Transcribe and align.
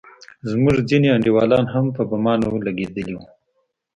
زموږ 0.49 0.75
ځينې 0.89 1.07
انډيولان 1.11 1.65
هم 1.73 1.85
په 1.95 2.01
بمانو 2.11 2.49
لگېدلي 2.65 3.13
وو. 3.17 3.25